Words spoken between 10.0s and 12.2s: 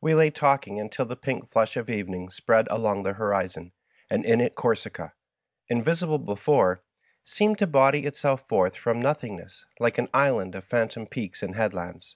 island of phantom peaks and headlands.